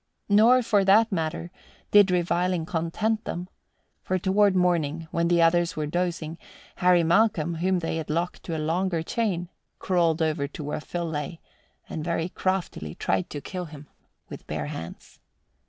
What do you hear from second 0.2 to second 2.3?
Nor, for the matter of that, did